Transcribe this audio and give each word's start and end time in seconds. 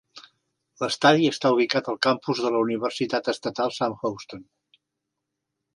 L'estadi 0.83 1.27
està 1.33 1.51
ubicat 1.57 1.91
al 1.93 1.99
campus 2.07 2.41
de 2.47 2.53
la 2.57 2.63
Universitat 2.67 3.31
Estatal 3.35 3.79
Sam 3.79 3.99
Houston. 4.01 4.43